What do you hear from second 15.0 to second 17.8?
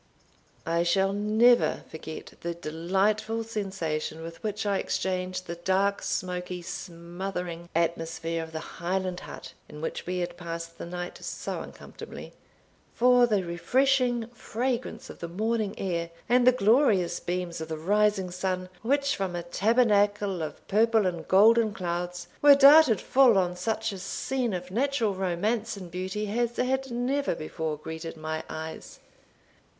of the morning air, and the glorious beams of the